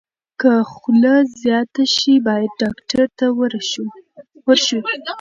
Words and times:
که 0.39 0.51
خوله 0.73 1.15
زیاته 1.41 1.83
شي، 1.95 2.13
باید 2.25 2.51
ډاکټر 2.61 3.01
ته 3.17 3.25
ورشو. 3.39 3.85